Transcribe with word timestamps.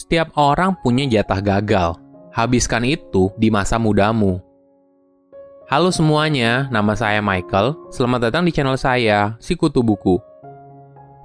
Setiap 0.00 0.32
orang 0.40 0.80
punya 0.80 1.04
jatah 1.04 1.44
gagal. 1.44 2.00
Habiskan 2.32 2.88
itu 2.88 3.28
di 3.36 3.52
masa 3.52 3.76
mudamu. 3.76 4.40
Halo 5.68 5.92
semuanya, 5.92 6.72
nama 6.72 6.96
saya 6.96 7.20
Michael. 7.20 7.76
Selamat 7.92 8.32
datang 8.32 8.48
di 8.48 8.50
channel 8.56 8.80
saya, 8.80 9.36
Sikutu 9.44 9.84
Buku. 9.84 10.16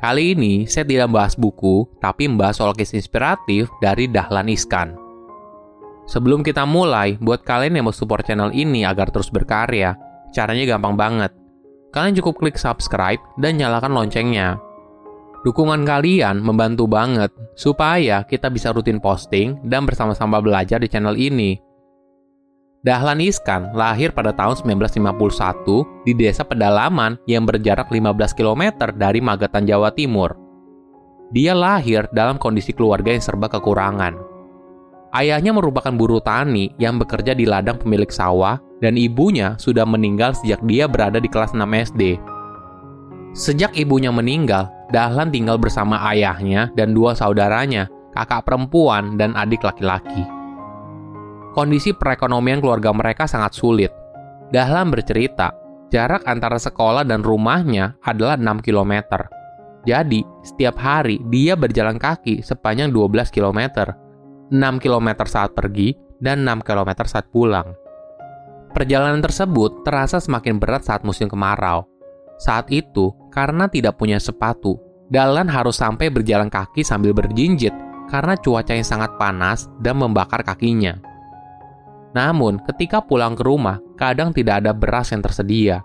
Kali 0.03 0.35
ini 0.35 0.67
saya 0.67 0.83
tidak 0.83 1.08
membahas 1.08 1.40
buku, 1.40 1.88
tapi 2.03 2.28
membahas 2.28 2.60
soal 2.60 2.76
kisah 2.76 2.99
inspiratif 2.99 3.72
dari 3.79 4.12
Dahlan 4.12 4.51
Iskan. 4.51 4.99
Sebelum 6.12 6.44
kita 6.44 6.67
mulai, 6.67 7.15
buat 7.15 7.47
kalian 7.47 7.79
yang 7.79 7.87
mau 7.87 7.96
support 7.96 8.28
channel 8.28 8.51
ini 8.51 8.83
agar 8.83 9.07
terus 9.07 9.31
berkarya, 9.31 9.96
caranya 10.35 10.76
gampang 10.76 10.99
banget. 10.99 11.31
Kalian 11.96 12.19
cukup 12.19 12.44
klik 12.44 12.60
subscribe 12.60 13.23
dan 13.39 13.55
nyalakan 13.55 13.96
loncengnya 13.96 14.60
Dukungan 15.46 15.85
kalian 15.85 16.41
membantu 16.41 16.90
banget 16.90 17.30
supaya 17.53 18.26
kita 18.26 18.49
bisa 18.49 18.73
rutin 18.73 18.98
posting 18.98 19.62
dan 19.62 19.86
bersama-sama 19.86 20.41
belajar 20.41 20.81
di 20.81 20.90
channel 20.90 21.13
ini. 21.13 21.62
Dahlan 22.81 23.22
Iskan 23.22 23.77
lahir 23.77 24.09
pada 24.09 24.34
tahun 24.34 24.58
1951 24.58 25.05
di 26.02 26.17
desa 26.17 26.41
pedalaman 26.41 27.22
yang 27.30 27.45
berjarak 27.45 27.94
15 27.94 28.34
km 28.34 28.89
dari 28.98 29.22
Magetan, 29.22 29.70
Jawa 29.70 29.94
Timur. 29.94 30.34
Dia 31.30 31.53
lahir 31.53 32.09
dalam 32.09 32.41
kondisi 32.41 32.73
keluarga 32.73 33.14
yang 33.14 33.22
serba 33.22 33.45
kekurangan. 33.45 34.17
Ayahnya 35.14 35.53
merupakan 35.53 35.94
buruh 35.94 36.25
tani 36.25 36.73
yang 36.81 36.98
bekerja 36.98 37.38
di 37.38 37.45
ladang 37.45 37.77
pemilik 37.77 38.09
sawah 38.09 38.58
dan 38.81 38.98
ibunya 38.98 39.53
sudah 39.62 39.86
meninggal 39.86 40.34
sejak 40.34 40.58
dia 40.66 40.89
berada 40.89 41.22
di 41.22 41.30
kelas 41.30 41.53
6 41.53 41.62
SD. 41.94 42.34
Sejak 43.35 43.75
ibunya 43.75 44.16
meninggal, 44.16 44.71
Dahlan 44.95 45.27
tinggal 45.27 45.59
bersama 45.59 45.99
ayahnya 46.07 46.71
dan 46.77 46.95
dua 46.95 47.12
saudaranya, 47.12 47.91
kakak 48.16 48.48
perempuan 48.48 49.19
dan 49.19 49.36
adik 49.36 49.59
laki-laki. 49.59 50.23
Kondisi 51.52 51.92
perekonomian 51.92 52.64
keluarga 52.64 52.95
mereka 52.95 53.27
sangat 53.27 53.52
sulit. 53.52 53.92
Dahlan 54.55 54.88
bercerita, 54.88 55.52
jarak 55.92 56.23
antara 56.23 56.55
sekolah 56.55 57.03
dan 57.03 57.27
rumahnya 57.27 58.00
adalah 58.08 58.39
6 58.39 58.64
km. 58.64 59.03
Jadi, 59.83 60.23
setiap 60.39 60.80
hari 60.80 61.20
dia 61.27 61.59
berjalan 61.59 61.99
kaki 61.99 62.39
sepanjang 62.39 62.95
12 62.95 63.36
km. 63.36 63.59
6 64.47 64.83
km 64.83 65.09
saat 65.27 65.52
pergi 65.52 65.92
dan 66.23 66.47
6 66.47 66.64
km 66.64 67.03
saat 67.03 67.27
pulang. 67.27 67.73
Perjalanan 68.72 69.20
tersebut 69.20 69.83
terasa 69.83 70.23
semakin 70.23 70.55
berat 70.55 70.88
saat 70.88 71.03
musim 71.03 71.27
kemarau 71.27 71.95
saat 72.41 72.67
itu, 72.72 73.16
karena 73.31 73.67
tidak 73.72 74.00
punya 74.00 74.19
sepatu, 74.19 74.80
Dalan 75.05 75.45
harus 75.45 75.78
sampai 75.78 76.09
berjalan 76.09 76.50
kaki 76.50 76.81
sambil 76.81 77.14
berjinjit 77.14 77.69
karena 78.09 78.33
cuaca 78.38 78.73
yang 78.73 78.86
sangat 78.86 79.14
panas 79.22 79.69
dan 79.81 80.02
membakar 80.02 80.42
kakinya. 80.42 80.97
Namun, 82.17 82.64
ketika 82.66 83.03
pulang 83.03 83.38
ke 83.38 83.44
rumah, 83.45 83.77
kadang 84.00 84.31
tidak 84.31 84.64
ada 84.64 84.72
beras 84.72 85.11
yang 85.14 85.22
tersedia. 85.22 85.83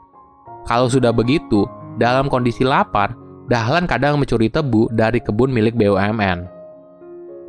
Kalau 0.65 0.87
sudah 0.87 1.11
begitu, 1.11 1.67
dalam 2.01 2.31
kondisi 2.31 2.63
lapar, 2.65 3.13
Dahlan 3.51 3.91
kadang 3.91 4.15
mencuri 4.15 4.47
tebu 4.47 4.87
dari 4.95 5.19
kebun 5.19 5.51
milik 5.51 5.75
BUMN. 5.75 6.47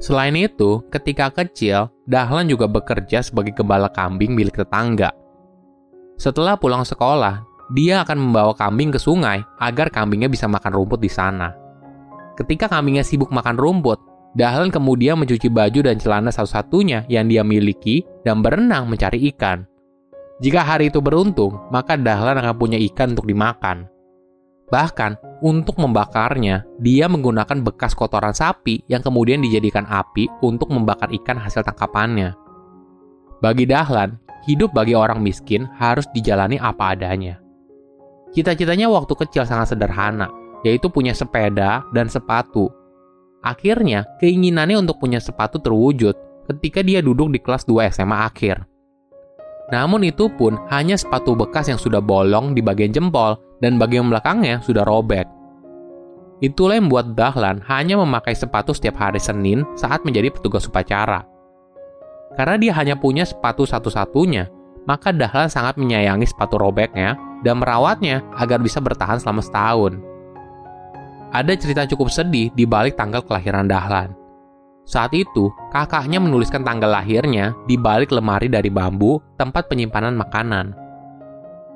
Selain 0.02 0.34
itu, 0.34 0.82
ketika 0.90 1.30
kecil, 1.30 1.94
Dahlan 2.10 2.50
juga 2.50 2.66
bekerja 2.66 3.22
sebagai 3.22 3.54
gembala 3.54 3.86
kambing 3.94 4.34
milik 4.34 4.58
tetangga. 4.58 5.14
Setelah 6.18 6.58
pulang 6.58 6.82
sekolah, 6.82 7.46
dia 7.72 8.04
akan 8.04 8.18
membawa 8.20 8.52
kambing 8.56 8.92
ke 8.92 9.00
sungai 9.00 9.44
agar 9.64 9.88
kambingnya 9.88 10.28
bisa 10.28 10.46
makan 10.48 10.76
rumput 10.76 11.00
di 11.00 11.12
sana. 11.12 11.56
Ketika 12.36 12.68
kambingnya 12.68 13.04
sibuk 13.04 13.32
makan 13.32 13.56
rumput, 13.56 14.00
Dahlan 14.32 14.72
kemudian 14.72 15.20
mencuci 15.20 15.52
baju 15.52 15.84
dan 15.84 16.00
celana 16.00 16.32
satu-satunya 16.32 17.04
yang 17.12 17.28
dia 17.28 17.44
miliki 17.44 18.08
dan 18.24 18.40
berenang 18.40 18.88
mencari 18.88 19.28
ikan. 19.36 19.68
Jika 20.40 20.64
hari 20.64 20.88
itu 20.88 21.04
beruntung, 21.04 21.60
maka 21.68 22.00
Dahlan 22.00 22.40
akan 22.40 22.56
punya 22.56 22.80
ikan 22.80 23.12
untuk 23.12 23.28
dimakan. 23.28 23.92
Bahkan, 24.72 25.44
untuk 25.44 25.76
membakarnya, 25.84 26.64
dia 26.80 27.12
menggunakan 27.12 27.60
bekas 27.60 27.92
kotoran 27.92 28.32
sapi 28.32 28.88
yang 28.88 29.04
kemudian 29.04 29.44
dijadikan 29.44 29.84
api 29.84 30.32
untuk 30.40 30.72
membakar 30.72 31.12
ikan 31.12 31.36
hasil 31.36 31.68
tangkapannya. 31.68 32.32
Bagi 33.44 33.68
Dahlan, 33.68 34.16
hidup 34.48 34.72
bagi 34.72 34.96
orang 34.96 35.20
miskin 35.20 35.68
harus 35.76 36.08
dijalani 36.16 36.56
apa 36.56 36.96
adanya. 36.96 37.41
Cita-citanya 38.32 38.88
waktu 38.88 39.12
kecil 39.12 39.44
sangat 39.44 39.76
sederhana, 39.76 40.32
yaitu 40.64 40.88
punya 40.88 41.12
sepeda 41.12 41.84
dan 41.92 42.08
sepatu. 42.08 42.72
Akhirnya, 43.44 44.08
keinginannya 44.24 44.80
untuk 44.88 45.04
punya 45.04 45.20
sepatu 45.20 45.60
terwujud 45.60 46.16
ketika 46.48 46.80
dia 46.80 47.04
duduk 47.04 47.34
di 47.34 47.40
kelas 47.44 47.68
2 47.68 47.92
SMA 47.92 48.18
akhir. 48.24 48.64
Namun 49.72 50.04
itu 50.04 50.28
pun 50.36 50.60
hanya 50.68 51.00
sepatu 51.00 51.36
bekas 51.36 51.72
yang 51.72 51.80
sudah 51.80 52.04
bolong 52.04 52.52
di 52.52 52.60
bagian 52.60 52.92
jempol 52.92 53.40
dan 53.64 53.80
bagian 53.80 54.12
belakangnya 54.12 54.60
sudah 54.60 54.84
robek. 54.84 55.26
Itulah 56.44 56.76
yang 56.76 56.90
membuat 56.90 57.14
Dahlan 57.14 57.62
hanya 57.70 57.96
memakai 58.02 58.34
sepatu 58.34 58.74
setiap 58.74 58.98
hari 58.98 59.22
Senin 59.22 59.64
saat 59.78 60.02
menjadi 60.04 60.34
petugas 60.34 60.66
upacara. 60.68 61.24
Karena 62.36 62.56
dia 62.58 62.74
hanya 62.76 62.96
punya 62.98 63.24
sepatu 63.24 63.64
satu-satunya, 63.64 64.50
maka 64.90 65.16
Dahlan 65.16 65.48
sangat 65.48 65.78
menyayangi 65.78 66.28
sepatu 66.28 66.58
robeknya 66.58 67.16
dan 67.42 67.62
merawatnya 67.62 68.26
agar 68.38 68.62
bisa 68.62 68.78
bertahan 68.82 69.18
selama 69.22 69.42
setahun. 69.42 69.98
Ada 71.32 71.56
cerita 71.56 71.84
cukup 71.88 72.12
sedih 72.12 72.52
di 72.52 72.68
balik 72.68 73.00
tanggal 73.00 73.24
kelahiran 73.24 73.66
Dahlan. 73.66 74.12
Saat 74.84 75.16
itu, 75.16 75.54
kakaknya 75.72 76.20
menuliskan 76.20 76.66
tanggal 76.66 76.92
lahirnya 76.92 77.56
di 77.70 77.80
balik 77.80 78.12
lemari 78.12 78.52
dari 78.52 78.68
bambu 78.68 79.22
tempat 79.40 79.72
penyimpanan 79.72 80.18
makanan. 80.18 80.76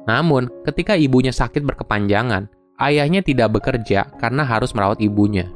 Namun, 0.05 0.51
ketika 0.67 0.99
ibunya 0.99 1.31
sakit 1.31 1.63
berkepanjangan, 1.63 2.49
ayahnya 2.81 3.23
tidak 3.23 3.55
bekerja 3.55 4.11
karena 4.19 4.43
harus 4.43 4.75
merawat 4.75 4.99
ibunya. 4.99 5.47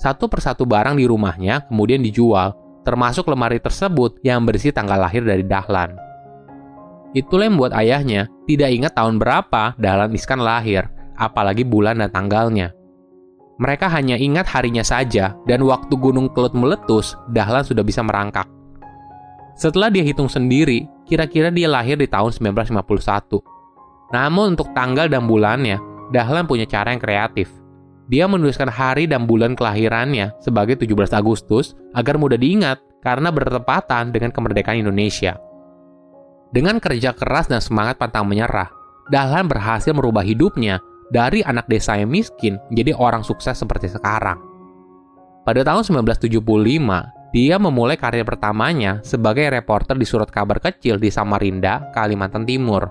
Satu 0.00 0.26
persatu 0.26 0.66
barang 0.66 0.98
di 0.98 1.06
rumahnya 1.06 1.68
kemudian 1.70 2.02
dijual, 2.02 2.56
termasuk 2.82 3.28
lemari 3.30 3.62
tersebut 3.62 4.18
yang 4.24 4.42
berisi 4.42 4.74
tanggal 4.74 4.98
lahir 4.98 5.22
dari 5.22 5.44
Dahlan. 5.46 6.03
Itulah 7.14 7.46
yang 7.46 7.54
membuat 7.54 7.78
ayahnya 7.78 8.26
tidak 8.50 8.74
ingat 8.74 8.92
tahun 8.98 9.22
berapa 9.22 9.78
Dahlan 9.78 10.10
Iskan 10.12 10.42
lahir, 10.42 10.90
apalagi 11.14 11.62
bulan 11.62 12.02
dan 12.02 12.10
tanggalnya. 12.10 12.74
Mereka 13.54 13.86
hanya 13.86 14.18
ingat 14.18 14.50
harinya 14.50 14.82
saja, 14.82 15.38
dan 15.46 15.62
waktu 15.62 15.94
gunung 15.94 16.26
kelut 16.34 16.58
meletus, 16.58 17.14
Dahlan 17.30 17.62
sudah 17.62 17.86
bisa 17.86 18.02
merangkak. 18.02 18.50
Setelah 19.54 19.94
dia 19.94 20.02
hitung 20.02 20.26
sendiri, 20.26 20.90
kira-kira 21.06 21.54
dia 21.54 21.70
lahir 21.70 21.94
di 21.94 22.10
tahun 22.10 22.34
1951. 22.34 23.38
Namun 24.10 24.58
untuk 24.58 24.74
tanggal 24.74 25.06
dan 25.06 25.30
bulannya, 25.30 25.78
Dahlan 26.10 26.50
punya 26.50 26.66
cara 26.66 26.90
yang 26.90 26.98
kreatif. 26.98 27.46
Dia 28.10 28.26
menuliskan 28.26 28.68
hari 28.68 29.06
dan 29.06 29.24
bulan 29.24 29.54
kelahirannya 29.54 30.34
sebagai 30.42 30.76
17 30.76 31.14
Agustus 31.14 31.78
agar 31.94 32.18
mudah 32.18 32.36
diingat 32.36 32.82
karena 33.00 33.30
bertepatan 33.30 34.10
dengan 34.10 34.34
kemerdekaan 34.34 34.82
Indonesia. 34.82 35.38
Dengan 36.54 36.78
kerja 36.78 37.10
keras 37.10 37.50
dan 37.50 37.58
semangat 37.58 37.98
pantang 37.98 38.30
menyerah, 38.30 38.70
Dahlan 39.10 39.50
berhasil 39.50 39.90
merubah 39.90 40.22
hidupnya 40.22 40.78
dari 41.10 41.42
anak 41.42 41.66
desa 41.66 41.98
yang 41.98 42.14
miskin 42.14 42.62
menjadi 42.70 42.94
orang 42.94 43.26
sukses 43.26 43.58
seperti 43.58 43.90
sekarang. 43.90 44.38
Pada 45.42 45.66
tahun 45.66 45.82
1975, 46.06 47.34
dia 47.34 47.58
memulai 47.58 47.98
karir 47.98 48.22
pertamanya 48.22 49.02
sebagai 49.02 49.50
reporter 49.50 49.98
di 49.98 50.06
surat 50.06 50.30
kabar 50.30 50.62
kecil 50.62 51.02
di 51.02 51.10
Samarinda, 51.10 51.90
Kalimantan 51.90 52.46
Timur. 52.46 52.86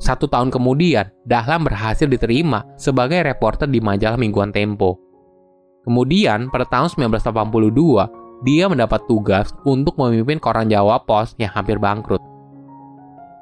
Satu 0.00 0.24
tahun 0.24 0.48
kemudian, 0.48 1.12
Dahlan 1.28 1.60
berhasil 1.60 2.08
diterima 2.08 2.64
sebagai 2.80 3.20
reporter 3.20 3.68
di 3.68 3.84
majalah 3.84 4.16
mingguan 4.16 4.48
Tempo. 4.48 4.96
Kemudian, 5.84 6.48
pada 6.48 6.64
tahun 6.64 6.88
1982, 7.12 8.48
dia 8.48 8.64
mendapat 8.64 9.04
tugas 9.04 9.52
untuk 9.68 10.00
memimpin 10.00 10.40
koran 10.40 10.72
Jawa 10.72 11.04
Pos 11.04 11.36
yang 11.36 11.52
hampir 11.52 11.76
bangkrut. 11.76 12.35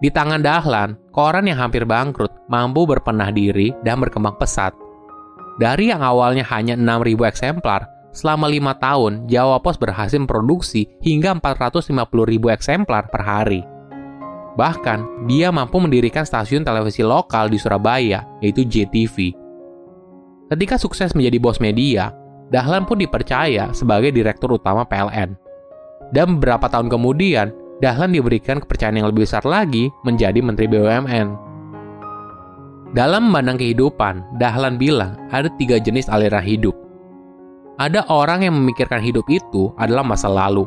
Di 0.03 0.11
tangan 0.11 0.43
Dahlan, 0.43 0.99
koran 1.15 1.47
yang 1.47 1.63
hampir 1.63 1.87
bangkrut 1.87 2.31
mampu 2.51 2.83
berpenah 2.85 3.31
diri 3.31 3.71
dan 3.87 4.03
berkembang 4.03 4.35
pesat. 4.37 4.75
Dari 5.63 5.95
yang 5.95 6.03
awalnya 6.03 6.43
hanya 6.51 6.75
6.000 6.75 7.31
eksemplar, 7.31 7.87
selama 8.11 8.51
lima 8.51 8.75
tahun 8.79 9.27
Jawa 9.31 9.63
Pos 9.63 9.79
berhasil 9.79 10.19
memproduksi 10.19 10.91
hingga 11.03 11.35
450.000 11.39 11.95
eksemplar 12.51 13.07
per 13.11 13.23
hari. 13.23 13.63
Bahkan, 14.55 15.27
dia 15.27 15.51
mampu 15.51 15.83
mendirikan 15.83 16.23
stasiun 16.23 16.63
televisi 16.63 17.03
lokal 17.03 17.51
di 17.51 17.59
Surabaya, 17.59 18.23
yaitu 18.39 18.63
JTV. 18.63 19.35
Ketika 20.47 20.79
sukses 20.79 21.11
menjadi 21.19 21.39
bos 21.43 21.59
media, 21.59 22.15
Dahlan 22.55 22.87
pun 22.87 23.03
dipercaya 23.03 23.75
sebagai 23.75 24.15
direktur 24.15 24.55
utama 24.55 24.87
PLN. 24.87 25.35
Dan 26.15 26.39
beberapa 26.39 26.71
tahun 26.71 26.87
kemudian, 26.87 27.51
Dahlan 27.85 28.17
diberikan 28.17 28.65
kepercayaan 28.65 28.97
yang 28.97 29.13
lebih 29.13 29.29
besar 29.29 29.45
lagi 29.45 29.93
menjadi 30.09 30.41
Menteri 30.41 30.65
BUMN. 30.73 31.29
Dalam 32.97 33.29
memandang 33.29 33.61
kehidupan, 33.61 34.41
Dahlan 34.41 34.81
bilang 34.81 35.21
ada 35.29 35.53
tiga 35.61 35.77
jenis 35.77 36.09
aliran 36.09 36.41
hidup. 36.41 36.73
Ada 37.77 38.09
orang 38.09 38.49
yang 38.49 38.57
memikirkan 38.57 39.05
hidup 39.05 39.29
itu 39.29 39.77
adalah 39.77 40.01
masa 40.01 40.33
lalu. 40.33 40.65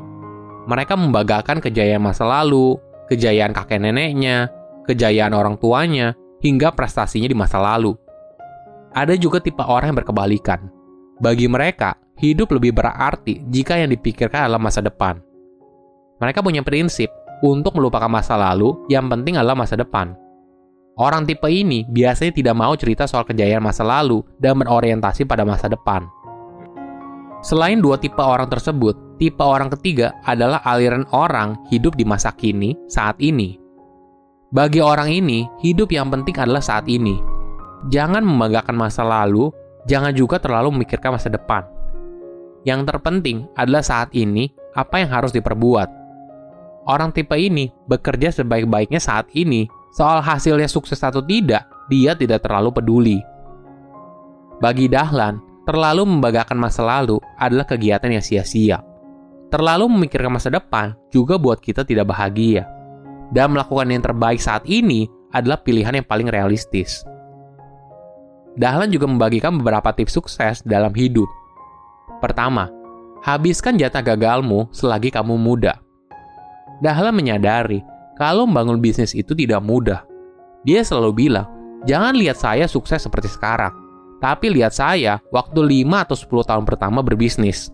Mereka 0.70 0.94
membanggakan 0.94 1.58
kejayaan 1.58 2.06
masa 2.06 2.22
lalu, 2.22 2.78
kejayaan 3.10 3.50
kakek 3.50 3.82
neneknya, 3.82 4.54
kejayaan 4.86 5.34
orang 5.34 5.58
tuanya, 5.58 6.14
hingga 6.46 6.70
prestasinya 6.70 7.26
di 7.26 7.34
masa 7.34 7.58
lalu. 7.58 7.98
Ada 8.94 9.18
juga 9.18 9.42
tipe 9.42 9.66
orang 9.66 9.90
yang 9.90 10.00
berkebalikan. 10.06 10.70
Bagi 11.18 11.50
mereka, 11.50 11.98
hidup 12.22 12.54
lebih 12.54 12.78
berarti 12.78 13.42
jika 13.50 13.74
yang 13.74 13.90
dipikirkan 13.90 14.46
adalah 14.46 14.62
masa 14.62 14.86
depan. 14.86 15.27
Mereka 16.18 16.42
punya 16.42 16.66
prinsip 16.66 17.10
untuk 17.46 17.78
melupakan 17.78 18.10
masa 18.10 18.34
lalu, 18.34 18.74
yang 18.90 19.06
penting 19.06 19.38
adalah 19.38 19.54
masa 19.54 19.78
depan. 19.78 20.18
Orang 20.98 21.30
tipe 21.30 21.46
ini 21.46 21.86
biasanya 21.86 22.34
tidak 22.34 22.56
mau 22.58 22.74
cerita 22.74 23.06
soal 23.06 23.22
kejayaan 23.22 23.62
masa 23.62 23.86
lalu 23.86 24.26
dan 24.42 24.58
berorientasi 24.58 25.30
pada 25.30 25.46
masa 25.46 25.70
depan. 25.70 26.10
Selain 27.46 27.78
dua 27.78 28.02
tipe 28.02 28.18
orang 28.18 28.50
tersebut, 28.50 29.22
tipe 29.22 29.46
orang 29.46 29.70
ketiga 29.78 30.18
adalah 30.26 30.58
aliran 30.66 31.06
orang 31.14 31.54
hidup 31.70 31.94
di 31.94 32.02
masa 32.02 32.34
kini 32.34 32.74
saat 32.90 33.14
ini. 33.22 33.62
Bagi 34.50 34.82
orang 34.82 35.14
ini, 35.14 35.46
hidup 35.62 35.94
yang 35.94 36.10
penting 36.10 36.34
adalah 36.42 36.66
saat 36.66 36.90
ini. 36.90 37.14
Jangan 37.94 38.26
membanggakan 38.26 38.74
masa 38.74 39.06
lalu, 39.06 39.54
jangan 39.86 40.18
juga 40.18 40.42
terlalu 40.42 40.82
memikirkan 40.82 41.14
masa 41.14 41.30
depan. 41.30 41.62
Yang 42.66 42.90
terpenting 42.90 43.46
adalah 43.54 43.86
saat 43.86 44.10
ini 44.18 44.50
apa 44.74 44.98
yang 44.98 45.14
harus 45.14 45.30
diperbuat. 45.30 45.97
Orang 46.88 47.12
tipe 47.12 47.36
ini 47.36 47.68
bekerja 47.92 48.32
sebaik-baiknya 48.32 49.04
saat 49.04 49.28
ini, 49.36 49.68
soal 49.92 50.24
hasilnya 50.24 50.72
sukses 50.72 51.04
atau 51.04 51.20
tidak, 51.20 51.68
dia 51.92 52.16
tidak 52.16 52.48
terlalu 52.48 52.72
peduli. 52.72 53.20
Bagi 54.64 54.88
Dahlan, 54.88 55.44
Terlalu 55.68 56.08
membanggakan 56.08 56.56
masa 56.56 56.80
lalu 56.88 57.20
adalah 57.36 57.68
kegiatan 57.68 58.08
yang 58.08 58.24
sia-sia. 58.24 58.80
Terlalu 59.52 59.92
memikirkan 59.92 60.32
masa 60.32 60.48
depan 60.48 60.96
juga 61.12 61.36
buat 61.36 61.60
kita 61.60 61.84
tidak 61.84 62.08
bahagia. 62.08 62.64
Dan 63.36 63.52
melakukan 63.52 63.92
yang 63.92 64.00
terbaik 64.00 64.40
saat 64.40 64.64
ini 64.64 65.12
adalah 65.36 65.60
pilihan 65.60 66.00
yang 66.00 66.08
paling 66.08 66.32
realistis. 66.32 67.04
Dahlan 68.56 68.88
juga 68.96 69.12
membagikan 69.12 69.60
beberapa 69.60 69.92
tips 69.92 70.16
sukses 70.16 70.56
dalam 70.64 70.96
hidup. 70.96 71.28
Pertama, 72.24 72.72
habiskan 73.28 73.76
jatah 73.76 74.00
gagalmu 74.00 74.72
selagi 74.72 75.12
kamu 75.12 75.36
muda. 75.36 75.84
Dahlan 76.84 77.18
menyadari 77.18 77.82
kalau 78.18 78.46
membangun 78.50 78.82
bisnis 78.82 79.14
itu 79.14 79.34
tidak 79.34 79.62
mudah. 79.62 80.06
Dia 80.66 80.82
selalu 80.86 81.28
bilang, 81.28 81.48
jangan 81.86 82.14
lihat 82.18 82.38
saya 82.38 82.66
sukses 82.66 83.02
seperti 83.02 83.30
sekarang 83.30 83.88
tapi 84.18 84.50
lihat 84.50 84.74
saya 84.74 85.22
waktu 85.30 85.86
5 85.86 86.04
atau 86.06 86.16
10 86.18 86.50
tahun 86.50 86.64
pertama 86.66 87.00
berbisnis. 87.06 87.70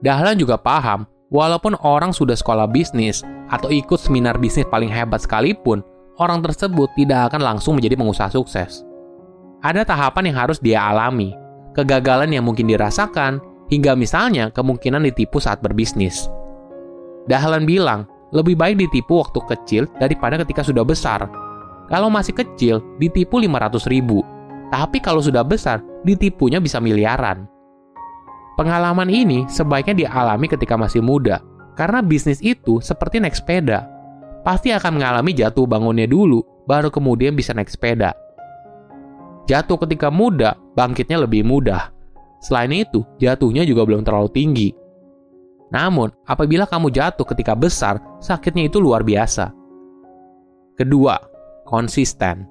Dahlan 0.00 0.36
juga 0.36 0.60
paham, 0.60 1.08
walaupun 1.32 1.76
orang 1.80 2.12
sudah 2.12 2.36
sekolah 2.36 2.68
bisnis 2.68 3.24
atau 3.48 3.72
ikut 3.72 4.00
seminar 4.00 4.36
bisnis 4.36 4.68
paling 4.68 4.88
hebat 4.88 5.24
sekalipun, 5.24 5.80
orang 6.20 6.40
tersebut 6.44 6.88
tidak 6.96 7.32
akan 7.32 7.40
langsung 7.44 7.76
menjadi 7.76 7.96
pengusaha 7.96 8.32
sukses. 8.32 8.84
Ada 9.64 9.88
tahapan 9.88 10.32
yang 10.32 10.36
harus 10.36 10.58
dia 10.60 10.84
alami, 10.84 11.32
kegagalan 11.72 12.32
yang 12.32 12.44
mungkin 12.44 12.68
dirasakan, 12.68 13.40
hingga 13.72 13.96
misalnya 13.96 14.52
kemungkinan 14.52 15.04
ditipu 15.10 15.40
saat 15.40 15.60
berbisnis. 15.64 16.28
Dahlan 17.26 17.66
bilang, 17.66 18.06
lebih 18.30 18.58
baik 18.58 18.78
ditipu 18.78 19.22
waktu 19.22 19.40
kecil 19.50 19.82
daripada 19.98 20.38
ketika 20.42 20.62
sudah 20.62 20.82
besar. 20.82 21.26
Kalau 21.86 22.10
masih 22.10 22.34
kecil, 22.34 22.82
ditipu 22.98 23.38
500 23.38 23.86
ribu, 23.86 24.26
tapi 24.74 24.98
kalau 24.98 25.22
sudah 25.22 25.46
besar, 25.46 25.78
ditipunya 26.02 26.58
bisa 26.58 26.82
miliaran. 26.82 27.46
Pengalaman 28.58 29.06
ini 29.06 29.46
sebaiknya 29.46 30.08
dialami 30.08 30.50
ketika 30.50 30.74
masih 30.74 31.04
muda, 31.04 31.44
karena 31.78 32.02
bisnis 32.02 32.42
itu 32.42 32.82
seperti 32.82 33.22
naik 33.22 33.36
sepeda. 33.36 33.86
Pasti 34.42 34.72
akan 34.72 34.98
mengalami 34.98 35.36
jatuh 35.36 35.66
bangunnya 35.68 36.08
dulu, 36.08 36.42
baru 36.66 36.90
kemudian 36.90 37.36
bisa 37.38 37.54
naik 37.54 37.70
sepeda. 37.70 38.16
Jatuh 39.46 39.78
ketika 39.86 40.10
muda, 40.10 40.58
bangkitnya 40.74 41.22
lebih 41.22 41.46
mudah. 41.46 41.94
Selain 42.42 42.70
itu, 42.74 43.06
jatuhnya 43.22 43.62
juga 43.62 43.86
belum 43.86 44.02
terlalu 44.02 44.30
tinggi. 44.34 44.68
Namun, 45.70 46.14
apabila 46.22 46.64
kamu 46.66 46.94
jatuh 46.94 47.26
ketika 47.26 47.58
besar, 47.58 47.98
sakitnya 48.22 48.70
itu 48.70 48.78
luar 48.78 49.02
biasa. 49.02 49.50
Kedua, 50.78 51.18
konsisten. 51.66 52.46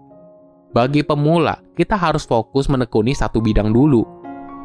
Bagi 0.76 1.06
pemula, 1.08 1.56
kita 1.80 1.96
harus 1.96 2.28
fokus 2.28 2.68
menekuni 2.68 3.16
satu 3.16 3.40
bidang 3.40 3.72
dulu. 3.72 4.04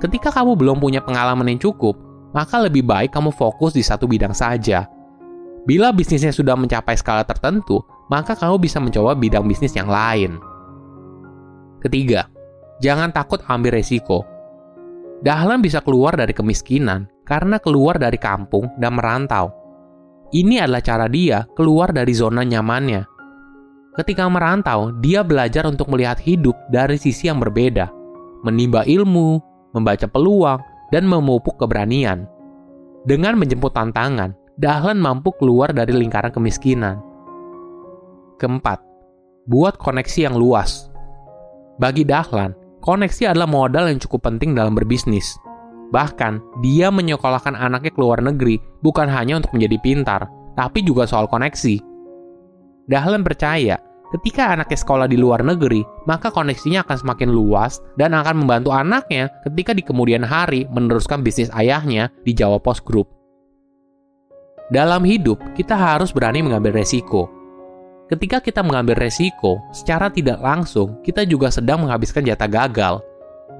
Ketika 0.02 0.34
kamu 0.34 0.58
belum 0.58 0.82
punya 0.82 0.98
pengalaman 0.98 1.46
yang 1.46 1.60
cukup, 1.62 1.94
maka 2.34 2.58
lebih 2.58 2.82
baik 2.82 3.14
kamu 3.14 3.30
fokus 3.30 3.78
di 3.78 3.84
satu 3.84 4.10
bidang 4.10 4.34
saja. 4.34 4.90
Bila 5.68 5.94
bisnisnya 5.94 6.34
sudah 6.34 6.56
mencapai 6.58 6.96
skala 6.98 7.22
tertentu, 7.22 7.84
maka 8.10 8.34
kamu 8.34 8.58
bisa 8.58 8.82
mencoba 8.82 9.14
bidang 9.14 9.46
bisnis 9.46 9.76
yang 9.76 9.86
lain. 9.86 10.40
Ketiga, 11.84 12.26
jangan 12.82 13.14
takut 13.14 13.38
ambil 13.46 13.78
resiko. 13.78 14.26
Dahlan 15.20 15.60
bisa 15.60 15.84
keluar 15.84 16.16
dari 16.16 16.32
kemiskinan 16.32 17.06
karena 17.30 17.62
keluar 17.62 18.02
dari 18.02 18.18
kampung 18.18 18.74
dan 18.74 18.98
merantau. 18.98 19.54
Ini 20.34 20.66
adalah 20.66 20.82
cara 20.82 21.06
dia 21.06 21.46
keluar 21.54 21.94
dari 21.94 22.10
zona 22.10 22.42
nyamannya 22.42 23.20
Ketika 23.90 24.30
merantau, 24.30 24.94
dia 25.02 25.26
belajar 25.26 25.66
untuk 25.66 25.90
melihat 25.90 26.22
hidup 26.22 26.54
dari 26.70 26.94
sisi 26.94 27.26
yang 27.26 27.42
berbeda, 27.42 27.90
menimba 28.46 28.86
ilmu, 28.86 29.42
membaca 29.74 30.06
peluang, 30.06 30.62
dan 30.94 31.10
memupuk 31.10 31.58
keberanian. 31.58 32.24
Dengan 33.02 33.34
menjemput 33.34 33.74
tantangan, 33.74 34.38
Dahlan 34.60 35.00
mampu 35.00 35.34
keluar 35.34 35.74
dari 35.74 35.90
lingkaran 35.90 36.30
kemiskinan. 36.30 37.02
Keempat, 38.38 38.78
buat 39.50 39.74
koneksi 39.74 40.30
yang 40.30 40.36
luas. 40.38 40.86
Bagi 41.82 42.06
Dahlan, 42.06 42.54
koneksi 42.84 43.34
adalah 43.34 43.50
modal 43.50 43.90
yang 43.90 43.98
cukup 43.98 44.30
penting 44.30 44.54
dalam 44.54 44.78
berbisnis. 44.78 45.34
Bahkan, 45.90 46.62
dia 46.62 46.88
menyekolahkan 46.88 47.58
anaknya 47.58 47.90
ke 47.90 48.00
luar 48.00 48.22
negeri 48.22 48.62
bukan 48.82 49.10
hanya 49.10 49.42
untuk 49.42 49.50
menjadi 49.54 49.76
pintar, 49.82 50.22
tapi 50.54 50.86
juga 50.86 51.06
soal 51.06 51.26
koneksi. 51.26 51.82
Dahlan 52.86 53.22
percaya, 53.26 53.78
ketika 54.14 54.54
anaknya 54.54 54.78
sekolah 54.78 55.06
di 55.10 55.18
luar 55.18 55.42
negeri, 55.42 55.82
maka 56.06 56.30
koneksinya 56.30 56.86
akan 56.86 56.96
semakin 56.98 57.30
luas 57.30 57.82
dan 57.98 58.14
akan 58.14 58.46
membantu 58.46 58.70
anaknya 58.74 59.30
ketika 59.46 59.74
di 59.74 59.82
kemudian 59.82 60.22
hari 60.22 60.66
meneruskan 60.70 61.22
bisnis 61.22 61.50
ayahnya 61.54 62.10
di 62.22 62.34
Jawa 62.34 62.62
Post 62.62 62.86
Group. 62.86 63.10
Dalam 64.70 65.02
hidup, 65.02 65.42
kita 65.58 65.74
harus 65.74 66.14
berani 66.14 66.46
mengambil 66.46 66.78
resiko. 66.78 67.26
Ketika 68.06 68.42
kita 68.42 68.62
mengambil 68.62 68.98
resiko, 68.98 69.58
secara 69.70 70.10
tidak 70.10 70.38
langsung 70.42 70.98
kita 71.02 71.26
juga 71.26 71.50
sedang 71.50 71.86
menghabiskan 71.86 72.26
jatah 72.26 72.50
gagal. 72.50 72.94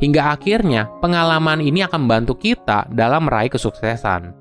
Hingga 0.01 0.33
akhirnya, 0.33 0.89
pengalaman 1.05 1.61
ini 1.61 1.85
akan 1.85 2.09
membantu 2.09 2.41
kita 2.41 2.89
dalam 2.89 3.29
meraih 3.29 3.53
kesuksesan. 3.53 4.33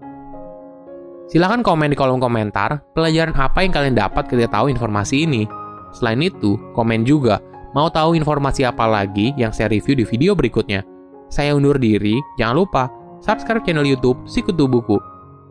Silahkan 1.30 1.62
komen 1.62 1.94
di 1.94 1.98
kolom 2.00 2.18
komentar 2.18 2.82
pelajaran 2.96 3.36
apa 3.38 3.62
yang 3.62 3.70
kalian 3.76 3.94
dapat 3.94 4.26
ketika 4.26 4.58
tahu 4.58 4.72
informasi 4.74 5.30
ini. 5.30 5.46
Selain 5.94 6.18
itu, 6.24 6.58
komen 6.74 7.06
juga 7.06 7.38
mau 7.78 7.92
tahu 7.92 8.18
informasi 8.18 8.66
apa 8.66 8.90
lagi 8.90 9.36
yang 9.38 9.54
saya 9.54 9.70
review 9.70 10.00
di 10.00 10.06
video 10.08 10.34
berikutnya. 10.34 10.82
Saya 11.30 11.54
undur 11.54 11.78
diri, 11.78 12.18
jangan 12.42 12.56
lupa 12.66 12.84
subscribe 13.22 13.62
channel 13.62 13.86
YouTube 13.86 14.18
Sikutu 14.26 14.66
Buku. 14.66 14.98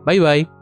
Bye 0.03 0.19
bye. 0.19 0.58